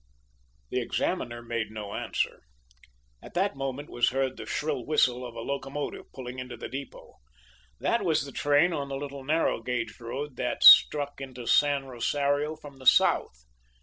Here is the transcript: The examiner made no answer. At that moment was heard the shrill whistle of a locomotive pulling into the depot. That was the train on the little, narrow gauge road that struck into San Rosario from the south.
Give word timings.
The 0.71 0.81
examiner 0.81 1.43
made 1.43 1.69
no 1.69 1.93
answer. 1.93 2.41
At 3.21 3.35
that 3.35 3.55
moment 3.55 3.87
was 3.91 4.09
heard 4.09 4.35
the 4.35 4.47
shrill 4.47 4.83
whistle 4.83 5.23
of 5.23 5.35
a 5.35 5.41
locomotive 5.41 6.11
pulling 6.11 6.39
into 6.39 6.57
the 6.57 6.67
depot. 6.67 7.17
That 7.79 8.03
was 8.03 8.25
the 8.25 8.31
train 8.31 8.73
on 8.73 8.89
the 8.89 8.97
little, 8.97 9.23
narrow 9.23 9.61
gauge 9.61 9.99
road 9.99 10.37
that 10.37 10.63
struck 10.63 11.21
into 11.21 11.45
San 11.45 11.85
Rosario 11.85 12.55
from 12.55 12.77
the 12.77 12.87
south. 12.87 13.43